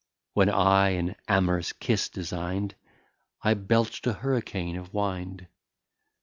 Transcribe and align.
When 0.33 0.49
I 0.49 0.97
an 0.97 1.15
amorous 1.27 1.73
kiss 1.73 2.09
design'd, 2.09 2.73
I 3.43 3.53
belch'd 3.53 4.07
a 4.07 4.13
hurricane 4.13 4.75
of 4.75 4.95
wind. 4.95 5.45